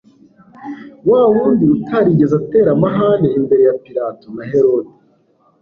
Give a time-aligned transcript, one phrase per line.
[1.09, 4.93] wa wundi utarigeze atera amahane imbere ya Pilato na Herode,